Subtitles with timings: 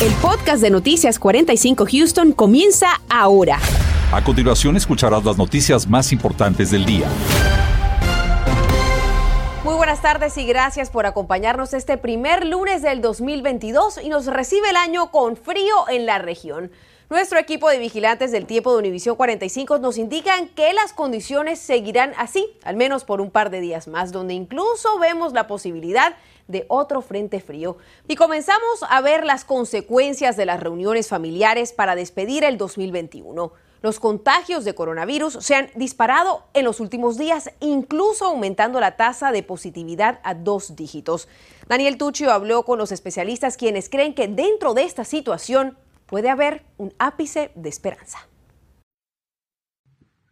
[0.00, 3.58] El podcast de Noticias 45 Houston comienza ahora.
[4.12, 7.08] A continuación escucharás las noticias más importantes del día.
[9.64, 14.70] Muy buenas tardes y gracias por acompañarnos este primer lunes del 2022 y nos recibe
[14.70, 16.70] el año con frío en la región.
[17.10, 22.12] Nuestro equipo de vigilantes del tiempo de Univisión 45 nos indican que las condiciones seguirán
[22.18, 26.14] así, al menos por un par de días más, donde incluso vemos la posibilidad
[26.48, 27.76] de otro frente frío.
[28.08, 33.52] Y comenzamos a ver las consecuencias de las reuniones familiares para despedir el 2021.
[33.80, 39.30] Los contagios de coronavirus se han disparado en los últimos días, incluso aumentando la tasa
[39.30, 41.28] de positividad a dos dígitos.
[41.68, 45.76] Daniel Tuccio habló con los especialistas quienes creen que dentro de esta situación
[46.06, 48.18] puede haber un ápice de esperanza.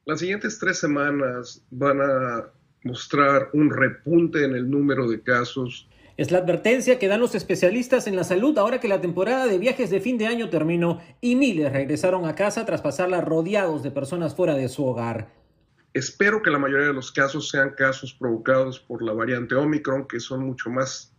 [0.06, 2.50] Las siguientes tres semanas van a
[2.82, 8.06] mostrar un repunte en el número de casos es la advertencia que dan los especialistas
[8.06, 11.36] en la salud ahora que la temporada de viajes de fin de año terminó y
[11.36, 15.28] miles regresaron a casa tras pasarla rodeados de personas fuera de su hogar.
[15.92, 20.20] Espero que la mayoría de los casos sean casos provocados por la variante Omicron, que
[20.20, 21.15] son mucho más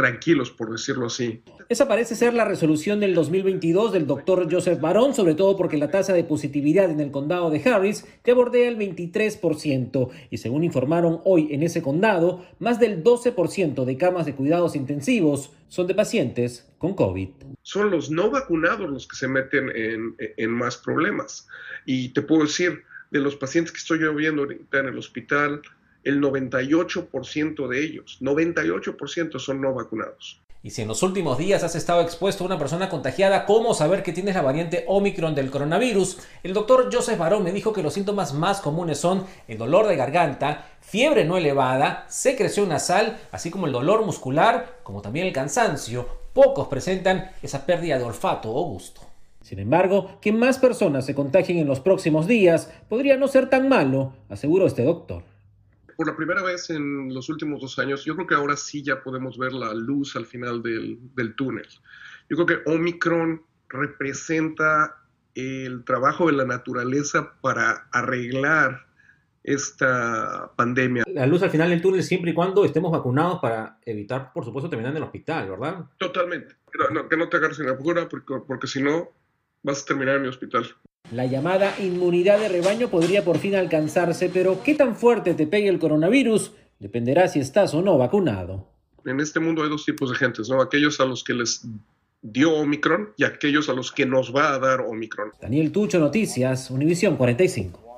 [0.00, 1.42] tranquilos, por decirlo así.
[1.68, 5.90] Esa parece ser la resolución del 2022 del doctor Joseph Barón, sobre todo porque la
[5.90, 10.08] tasa de positividad en el condado de Harris ya bordea el 23%.
[10.30, 15.52] Y según informaron hoy en ese condado, más del 12% de camas de cuidados intensivos
[15.68, 17.28] son de pacientes con COVID.
[17.60, 21.46] Son los no vacunados los que se meten en, en más problemas.
[21.84, 25.60] Y te puedo decir, de los pacientes que estoy yo viendo ahorita en el hospital,
[26.04, 30.40] el 98% de ellos, 98% son no vacunados.
[30.62, 34.02] Y si en los últimos días has estado expuesto a una persona contagiada, ¿cómo saber
[34.02, 36.18] que tienes la variante Omicron del coronavirus?
[36.42, 39.96] El doctor Joseph Barón me dijo que los síntomas más comunes son el dolor de
[39.96, 46.06] garganta, fiebre no elevada, secreción nasal, así como el dolor muscular, como también el cansancio.
[46.34, 49.00] Pocos presentan esa pérdida de olfato o gusto.
[49.40, 53.70] Sin embargo, que más personas se contagien en los próximos días podría no ser tan
[53.70, 55.29] malo, aseguró este doctor
[56.00, 59.02] por la primera vez en los últimos dos años, yo creo que ahora sí ya
[59.02, 61.68] podemos ver la luz al final del, túnel.
[62.30, 64.96] Yo creo que Omicron representa
[65.34, 68.86] el trabajo de la naturaleza para arreglar
[69.44, 71.04] esta pandemia.
[71.06, 74.70] La luz al final del túnel siempre y cuando estemos vacunados para evitar, por supuesto,
[74.70, 75.84] terminar en el hospital, ¿verdad?
[75.98, 76.56] Totalmente.
[77.10, 77.76] que no te agarres en la
[78.08, 79.10] porque, porque si no
[79.62, 80.66] vas a terminar en mi hospital.
[81.12, 85.68] La llamada inmunidad de rebaño podría por fin alcanzarse, pero ¿qué tan fuerte te pegue
[85.68, 86.52] el coronavirus?
[86.78, 88.68] Dependerá si estás o no vacunado.
[89.04, 90.60] En este mundo hay dos tipos de gentes, ¿no?
[90.60, 91.66] Aquellos a los que les
[92.22, 95.32] dio Omicron y aquellos a los que nos va a dar Omicron.
[95.40, 97.89] Daniel Tucho, Noticias, Univisión 45.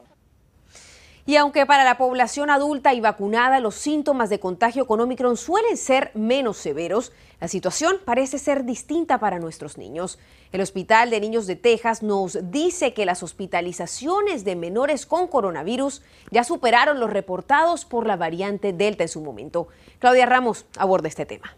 [1.25, 5.77] Y aunque para la población adulta y vacunada los síntomas de contagio con Omicron suelen
[5.77, 10.19] ser menos severos, la situación parece ser distinta para nuestros niños.
[10.51, 16.03] El Hospital de Niños de Texas nos dice que las hospitalizaciones de menores con coronavirus
[16.33, 19.69] ya superaron los reportados por la variante Delta en su momento.
[20.01, 21.55] Claudia Ramos aborda este tema.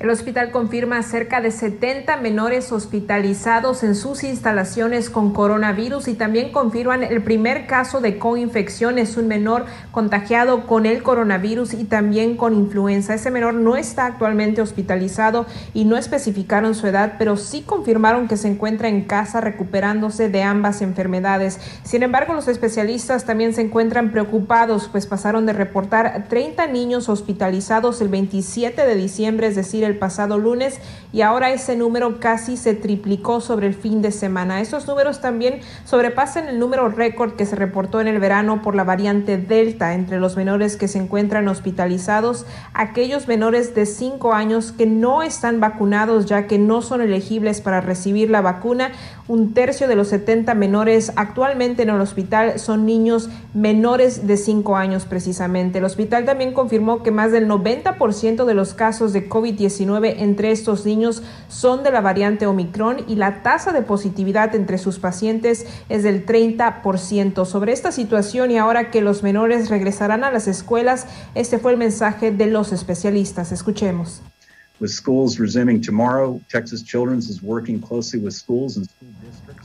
[0.00, 6.52] El hospital confirma cerca de 70 menores hospitalizados en sus instalaciones con coronavirus y también
[6.52, 8.96] confirman el primer caso de coinfección.
[8.96, 13.12] Es un menor contagiado con el coronavirus y también con influenza.
[13.12, 15.44] Ese menor no está actualmente hospitalizado
[15.74, 20.42] y no especificaron su edad, pero sí confirmaron que se encuentra en casa recuperándose de
[20.42, 21.60] ambas enfermedades.
[21.82, 28.00] Sin embargo, los especialistas también se encuentran preocupados, pues pasaron de reportar 30 niños hospitalizados
[28.00, 30.80] el 27 de diciembre, es decir, el pasado lunes
[31.12, 34.60] y ahora ese número casi se triplicó sobre el fin de semana.
[34.60, 38.84] Esos números también sobrepasan el número récord que se reportó en el verano por la
[38.84, 44.86] variante Delta entre los menores que se encuentran hospitalizados, aquellos menores de 5 años que
[44.86, 48.92] no están vacunados ya que no son elegibles para recibir la vacuna.
[49.28, 54.76] Un tercio de los 70 menores actualmente en el hospital son niños menores de 5
[54.76, 55.78] años precisamente.
[55.78, 60.84] El hospital también confirmó que más del 90% de los casos de COVID-19 entre estos
[60.84, 66.02] niños son de la variante Omicron y la tasa de positividad entre sus pacientes es
[66.02, 67.46] del 30%.
[67.46, 71.78] Sobre esta situación y ahora que los menores regresarán a las escuelas, este fue el
[71.78, 73.52] mensaje de los especialistas.
[73.52, 74.22] Escuchemos.
[76.50, 78.88] Texas Children's is working closely with schools and.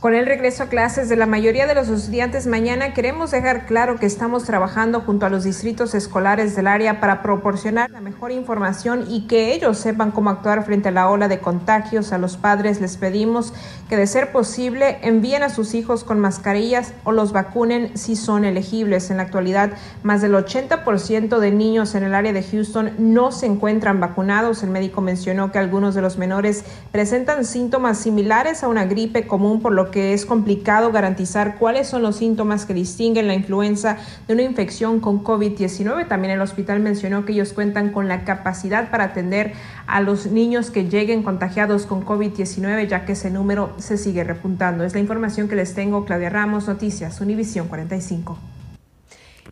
[0.02, 3.96] Con el regreso a clases de la mayoría de los estudiantes mañana, queremos dejar claro
[3.96, 9.06] que estamos trabajando junto a los distritos escolares del área para proporcionar la mejor información
[9.10, 12.12] y que ellos sepan cómo actuar frente a la ola de contagios.
[12.12, 13.54] A los padres les pedimos
[13.88, 18.44] que, de ser posible, envíen a sus hijos con mascarillas o los vacunen si son
[18.44, 19.10] elegibles.
[19.10, 19.72] En la actualidad,
[20.04, 24.62] más del 80% de niños en el área de Houston no se encuentran vacunados.
[24.62, 29.62] El médico mencionó que algunos de los menores presentan síntomas similares a una gripe común,
[29.62, 33.98] por lo que es complicado garantizar cuáles son los síntomas que distinguen la influenza
[34.28, 36.08] de una infección con COVID-19.
[36.08, 39.54] También el hospital mencionó que ellos cuentan con la capacidad para atender
[39.88, 44.84] a los niños que lleguen contagiados con COVID-19, ya que ese número se sigue repuntando.
[44.84, 46.06] Es la información que les tengo.
[46.06, 48.55] Claudia Ramos, Noticias, Univisión 45.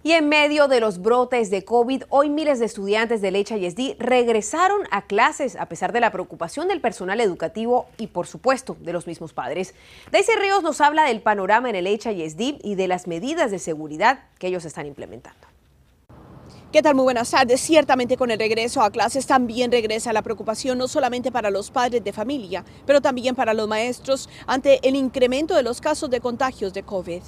[0.05, 4.81] Y en medio de los brotes de COVID, hoy miles de estudiantes del HISD regresaron
[4.91, 9.07] a clases a pesar de la preocupación del personal educativo y, por supuesto, de los
[9.07, 9.73] mismos padres.
[10.11, 14.25] Daisy Ríos nos habla del panorama en el HISD y de las medidas de seguridad
[14.39, 15.47] que ellos están implementando.
[16.73, 16.95] ¿Qué tal?
[16.95, 17.61] Muy buenas tardes.
[17.61, 22.03] Ciertamente con el regreso a clases también regresa la preocupación no solamente para los padres
[22.03, 26.73] de familia, pero también para los maestros ante el incremento de los casos de contagios
[26.73, 27.21] de COVID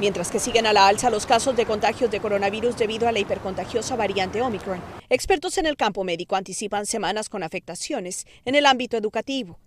[0.00, 3.18] mientras que siguen a la alza los casos de contagios de coronavirus debido a la
[3.18, 4.80] hipercontagiosa variante Omicron.
[5.10, 9.58] Expertos en el campo médico anticipan semanas con afectaciones en el ámbito educativo.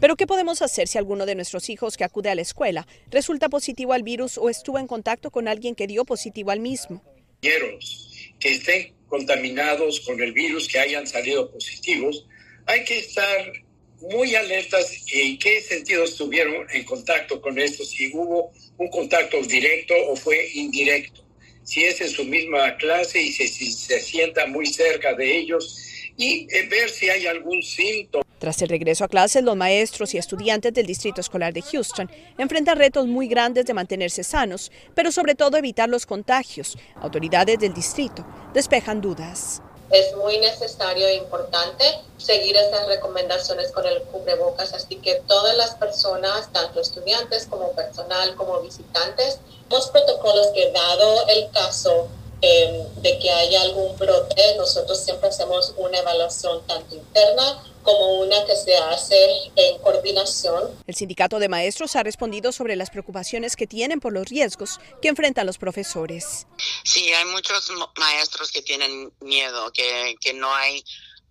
[0.00, 3.48] Pero ¿qué podemos hacer si alguno de nuestros hijos que acude a la escuela resulta
[3.48, 7.02] positivo al virus o estuvo en contacto con alguien que dio positivo al mismo?
[7.40, 12.26] Que estén contaminados con el virus, que hayan salido positivos,
[12.66, 13.52] hay que estar
[14.00, 19.94] muy alertas en qué sentido estuvieron en contacto con esto, si hubo un contacto directo
[20.08, 21.24] o fue indirecto,
[21.62, 25.86] si es en su misma clase y si, se sienta muy cerca de ellos
[26.16, 28.24] y eh, ver si hay algún síntoma.
[28.38, 32.78] Tras el regreso a clases, los maestros y estudiantes del Distrito Escolar de Houston enfrentan
[32.78, 36.78] retos muy grandes de mantenerse sanos, pero sobre todo evitar los contagios.
[36.96, 41.84] Autoridades del distrito despejan dudas es muy necesario e importante
[42.16, 48.34] seguir estas recomendaciones con el cubrebocas, así que todas las personas, tanto estudiantes como personal,
[48.36, 49.38] como visitantes,
[49.68, 52.08] los protocolos que dado el caso
[52.40, 58.44] em, de que haya algún brote, nosotros siempre hacemos una evaluación tanto interna como una
[58.46, 60.70] que se hace en coordinación.
[60.86, 65.08] El sindicato de maestros ha respondido sobre las preocupaciones que tienen por los riesgos que
[65.08, 66.46] enfrentan los profesores.
[66.84, 70.84] Sí, hay muchos maestros que tienen miedo, que, que no hay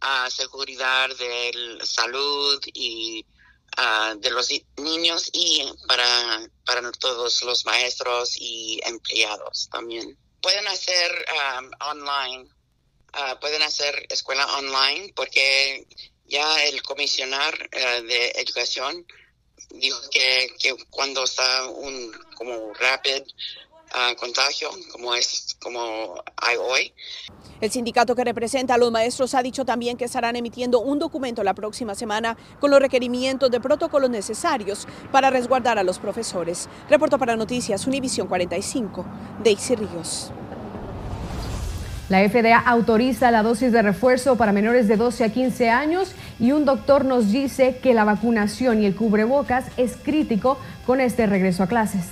[0.03, 3.25] uh, seguridad de salud y
[3.77, 10.17] uh, de los niños y para, para todos los maestros y empleados también.
[10.41, 11.25] Pueden hacer
[11.59, 12.49] um, online,
[13.13, 15.85] uh, pueden hacer escuela online porque
[16.29, 19.05] ya el comisionar eh, de educación
[19.75, 23.23] dijo que, que, cuando está un como rápido
[23.91, 26.93] ah, contagio como es como hay hoy.
[27.61, 31.43] El sindicato que representa a los maestros ha dicho también que estarán emitiendo un documento
[31.43, 36.69] la próxima semana con los requerimientos de protocolos necesarios para resguardar a los profesores.
[36.89, 39.05] Reporto para Noticias Univisión 45,
[39.43, 40.31] Daisy Ríos.
[42.09, 46.51] La FDA autoriza la dosis de refuerzo para menores de 12 a 15 años y
[46.53, 50.57] un doctor nos dice que la vacunación y el cubrebocas es crítico
[50.87, 52.07] con este regreso a clases.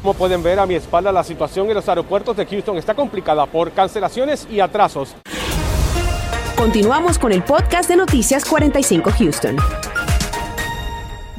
[0.00, 3.46] Como pueden ver a mi espalda, la situación en los aeropuertos de Houston está complicada
[3.46, 5.16] por cancelaciones y atrasos.
[6.56, 9.56] Continuamos con el podcast de Noticias 45 Houston.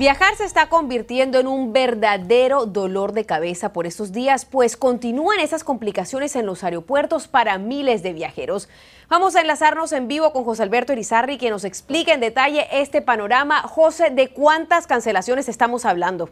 [0.01, 5.39] Viajar se está convirtiendo en un verdadero dolor de cabeza por estos días, pues continúan
[5.39, 8.67] esas complicaciones en los aeropuertos para miles de viajeros.
[9.09, 13.03] Vamos a enlazarnos en vivo con José Alberto Irizarri, que nos explique en detalle este
[13.03, 13.61] panorama.
[13.61, 16.31] José, ¿de cuántas cancelaciones estamos hablando?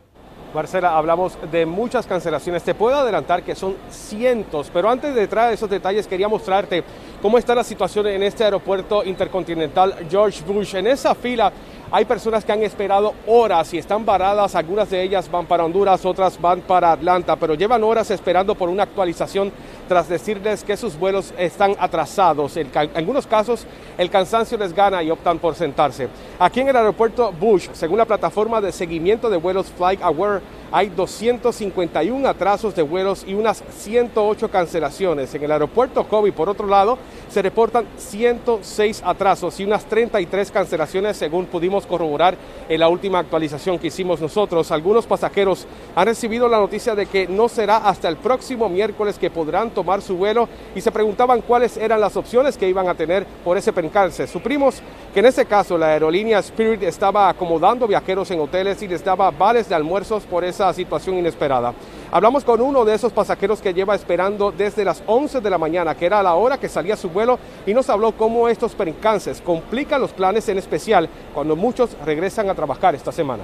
[0.51, 2.63] Marcela, hablamos de muchas cancelaciones.
[2.63, 6.83] Te puedo adelantar que son cientos, pero antes de entrar a esos detalles quería mostrarte
[7.21, 10.73] cómo está la situación en este aeropuerto intercontinental George Bush.
[10.73, 11.53] En esa fila
[11.91, 16.05] hay personas que han esperado horas y están varadas, algunas de ellas van para Honduras,
[16.05, 19.51] otras van para Atlanta, pero llevan horas esperando por una actualización
[19.89, 22.55] tras decirles que sus vuelos están atrasados.
[22.55, 23.65] En algunos casos
[23.97, 26.07] el cansancio les gana y optan por sentarse.
[26.37, 30.41] Aquí en el aeropuerto Bush, según la plataforma de seguimiento de vuelos FlightAware,
[30.71, 35.33] hay 251 atrasos de vuelos y unas 108 cancelaciones.
[35.33, 41.17] En el aeropuerto Kobe, por otro lado, se reportan 106 atrasos y unas 33 cancelaciones
[41.17, 44.71] según pudimos corroborar en la última actualización que hicimos nosotros.
[44.71, 45.65] Algunos pasajeros
[45.95, 50.01] han recibido la noticia de que no será hasta el próximo miércoles que podrán tomar
[50.01, 53.71] su vuelo y se preguntaban cuáles eran las opciones que iban a tener por ese
[53.71, 54.27] percance.
[54.27, 54.81] Suprimos
[55.13, 59.31] que en ese caso la aerolínea Spirit estaba acomodando viajeros en hoteles y les daba
[59.31, 61.73] vales de almuerzos por esa situación inesperada.
[62.11, 65.95] Hablamos con uno de esos pasajeros que lleva esperando desde las 11 de la mañana,
[65.95, 70.01] que era la hora que salía su vuelo, y nos habló cómo estos percances complican
[70.01, 73.43] los planes en especial cuando muchos regresan a trabajar esta semana.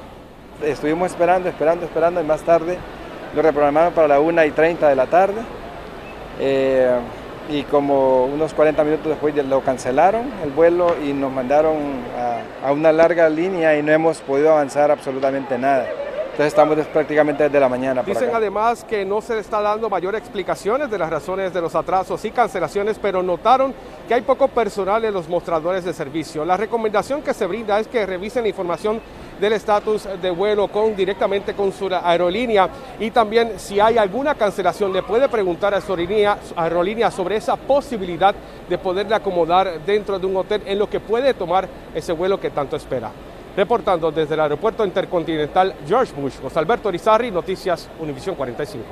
[0.62, 2.78] Estuvimos esperando, esperando, esperando y más tarde
[3.36, 5.42] lo reprogramaron para la 1 y 30 de la tarde.
[6.40, 7.00] Eh,
[7.48, 11.76] y como unos 40 minutos después lo cancelaron el vuelo y nos mandaron
[12.18, 15.88] a, a, una larga línea y no hemos podido avanzar absolutamente nada.
[16.36, 18.04] Entonces estamos prácticamente desde la mañana.
[18.04, 22.26] Dicen además que no se está dando mayor explicaciones de las razones de los atrasos
[22.26, 23.74] y cancelaciones, pero notaron
[24.06, 26.44] que hay poco personal en los mostradores de servicio.
[26.44, 29.00] La recomendación que se brinda es que revisen la información
[29.40, 34.94] del estatus de vuelo con, directamente con su aerolínea y también si hay alguna cancelación
[34.94, 35.94] le puede preguntar a su
[36.56, 38.34] aerolínea, sobre esa posibilidad
[38.70, 42.50] de poderle acomodar dentro de un hotel en lo que puede tomar ese vuelo que
[42.50, 43.12] tanto espera.
[43.56, 48.84] Reportando desde el aeropuerto intercontinental George Bush, José Alberto Rizarri, Noticias Univisión 45.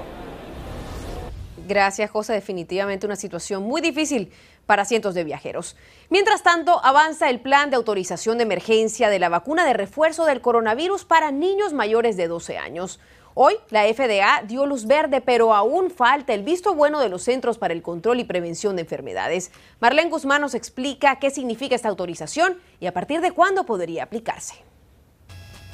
[1.68, 2.34] Gracias, José.
[2.34, 4.32] Definitivamente una situación muy difícil
[4.66, 5.76] para cientos de viajeros.
[6.10, 10.42] Mientras tanto, avanza el plan de autorización de emergencia de la vacuna de refuerzo del
[10.42, 13.00] coronavirus para niños mayores de 12 años.
[13.36, 17.58] Hoy la FDA dio luz verde, pero aún falta el visto bueno de los Centros
[17.58, 19.52] para el Control y Prevención de Enfermedades.
[19.80, 24.54] Marlene Guzmán nos explica qué significa esta autorización y a partir de cuándo podría aplicarse.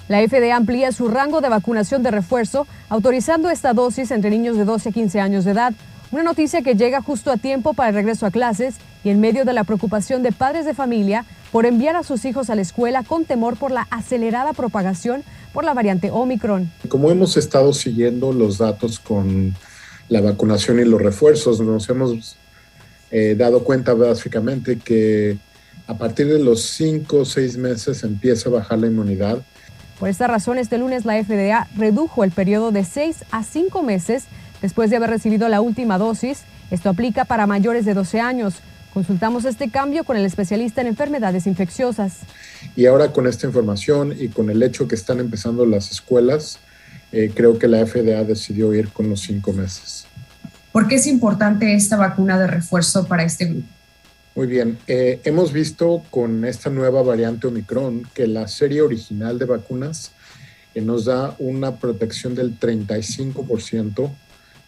[0.08, 4.65] La FDA amplía su rango de vacunación de refuerzo, autorizando esta dosis entre niños de
[4.65, 5.74] 12 a 15 años de edad.
[6.11, 9.45] Una noticia que llega justo a tiempo para el regreso a clases y en medio
[9.45, 13.03] de la preocupación de padres de familia por enviar a sus hijos a la escuela
[13.03, 15.23] con temor por la acelerada propagación
[15.53, 16.71] por la variante Omicron.
[16.87, 19.53] Como hemos estado siguiendo los datos con
[20.07, 22.37] la vacunación y los refuerzos, nos hemos
[23.11, 25.37] eh, dado cuenta básicamente que
[25.85, 29.43] a partir de los 5 o 6 meses empieza a bajar la inmunidad.
[29.99, 34.23] Por esta razón, este lunes la FDA redujo el periodo de 6 a 5 meses
[34.61, 36.41] después de haber recibido la última dosis.
[36.71, 38.55] Esto aplica para mayores de 12 años.
[38.93, 42.19] Consultamos este cambio con el especialista en enfermedades infecciosas.
[42.75, 46.59] Y ahora con esta información y con el hecho que están empezando las escuelas,
[47.11, 50.05] eh, creo que la FDA decidió ir con los cinco meses.
[50.71, 53.67] ¿Por qué es importante esta vacuna de refuerzo para este grupo?
[54.35, 59.45] Muy bien, eh, hemos visto con esta nueva variante Omicron que la serie original de
[59.45, 60.11] vacunas
[60.75, 64.11] eh, nos da una protección del 35%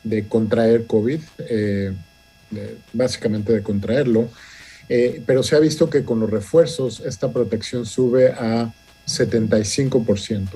[0.03, 1.93] de contraer COVID, eh,
[2.93, 4.29] básicamente de contraerlo,
[4.89, 8.73] eh, pero se ha visto que con los refuerzos esta protección sube a
[9.05, 10.49] 75%.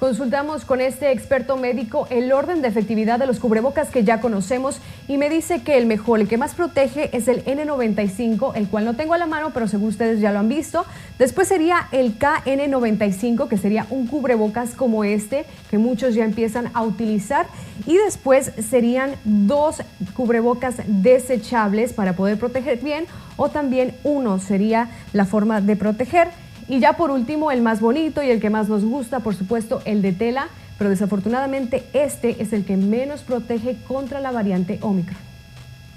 [0.00, 4.80] Consultamos con este experto médico el orden de efectividad de los cubrebocas que ya conocemos
[5.08, 8.86] y me dice que el mejor, el que más protege es el N95, el cual
[8.86, 10.86] no tengo a la mano, pero según ustedes ya lo han visto.
[11.18, 16.82] Después sería el KN95, que sería un cubrebocas como este, que muchos ya empiezan a
[16.82, 17.44] utilizar.
[17.86, 19.82] Y después serían dos
[20.14, 23.04] cubrebocas desechables para poder proteger bien,
[23.36, 26.28] o también uno sería la forma de proteger.
[26.70, 29.82] Y ya por último, el más bonito y el que más nos gusta, por supuesto,
[29.86, 35.18] el de tela, pero desafortunadamente este es el que menos protege contra la variante Omicron.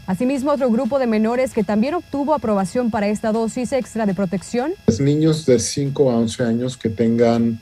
[0.07, 4.73] Asimismo, otro grupo de menores que también obtuvo aprobación para esta dosis extra de protección.
[4.87, 7.61] Los niños de 5 a 11 años que tengan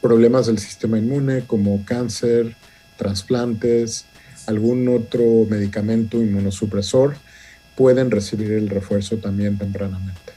[0.00, 2.54] problemas del sistema inmune como cáncer,
[2.96, 4.04] trasplantes,
[4.46, 7.16] algún otro medicamento inmunosupresor,
[7.74, 10.33] pueden recibir el refuerzo también tempranamente.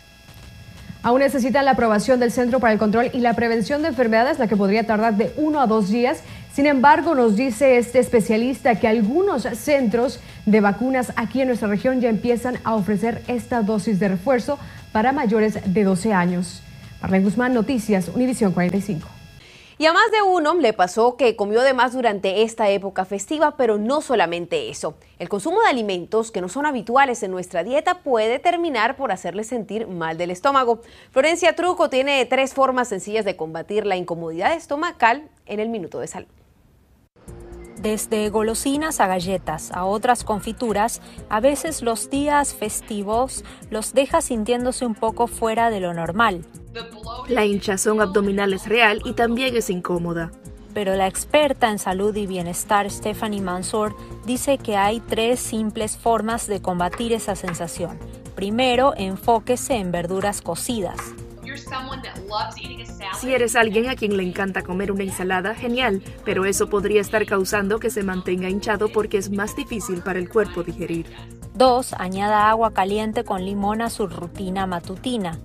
[1.07, 4.47] Aún necesitan la aprobación del Centro para el Control y la Prevención de Enfermedades, la
[4.49, 6.19] que podría tardar de uno a dos días.
[6.51, 12.01] Sin embargo, nos dice este especialista que algunos centros de vacunas aquí en nuestra región
[12.01, 14.59] ya empiezan a ofrecer esta dosis de refuerzo
[14.91, 16.61] para mayores de 12 años.
[17.01, 19.16] Marlene Guzmán, Noticias, Univisión 45.
[19.79, 23.57] Y a más de uno le pasó que comió de más durante esta época festiva,
[23.57, 24.95] pero no solamente eso.
[25.19, 29.43] El consumo de alimentos que no son habituales en nuestra dieta puede terminar por hacerle
[29.43, 30.81] sentir mal del estómago.
[31.11, 36.07] Florencia Truco tiene tres formas sencillas de combatir la incomodidad estomacal en el minuto de
[36.07, 36.27] salud.
[37.79, 44.87] Desde golosinas a galletas a otras confituras, a veces los días festivos los deja sintiéndose
[44.87, 46.43] un poco fuera de lo normal.
[47.27, 50.31] La hinchazón abdominal es real y también es incómoda.
[50.73, 53.95] pero la experta en salud y bienestar Stephanie Mansour
[54.27, 57.97] dice que hay tres simples formas de combatir esa sensación.
[58.35, 60.99] Primero, enfóquese en verduras cocidas.
[63.19, 67.25] Si eres alguien a quien le encanta comer una ensalada, genial, pero eso podría estar
[67.25, 71.07] causando que se mantenga hinchado porque es más difícil para el cuerpo digerir.
[71.55, 71.93] 2.
[71.93, 75.39] Añada agua caliente con limón a su rutina matutina.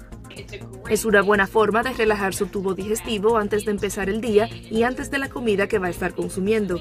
[0.88, 4.82] Es una buena forma de relajar su tubo digestivo antes de empezar el día y
[4.82, 6.78] antes de la comida que va a estar consumiendo.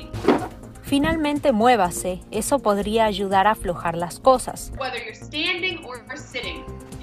[0.81, 4.73] Finalmente muévase, eso podría ayudar a aflojar las cosas.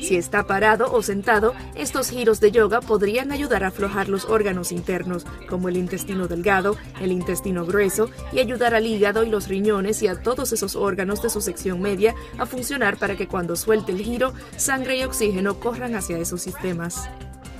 [0.00, 4.72] Si está parado o sentado, estos giros de yoga podrían ayudar a aflojar los órganos
[4.72, 10.02] internos, como el intestino delgado, el intestino grueso, y ayudar al hígado y los riñones
[10.02, 13.92] y a todos esos órganos de su sección media a funcionar para que cuando suelte
[13.92, 17.08] el giro, sangre y oxígeno corran hacia esos sistemas.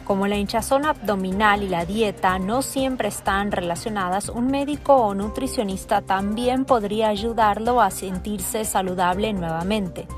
[0.09, 6.00] Como la hinchazón abdominal y la dieta no siempre están relacionadas, un médico o nutricionista
[6.00, 10.09] también podría ayudarlo a sentirse saludable nuevamente.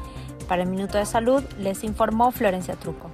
[0.51, 3.09] Para el Minuto de Salud les informó Florencia Truco.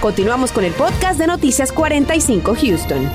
[0.00, 3.10] Continuamos con el podcast de Noticias 45 Houston.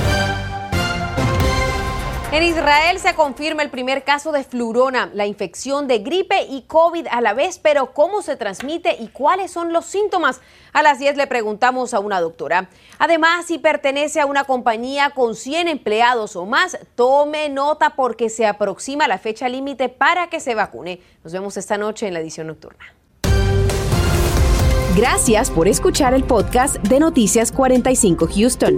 [2.31, 7.07] En Israel se confirma el primer caso de flurona, la infección de gripe y COVID
[7.11, 10.39] a la vez, pero ¿cómo se transmite y cuáles son los síntomas?
[10.71, 12.69] A las 10 le preguntamos a una doctora.
[12.99, 18.45] Además, si pertenece a una compañía con 100 empleados o más, tome nota porque se
[18.45, 21.01] aproxima la fecha límite para que se vacune.
[21.25, 22.95] Nos vemos esta noche en la edición nocturna.
[24.95, 28.77] Gracias por escuchar el podcast de Noticias 45 Houston.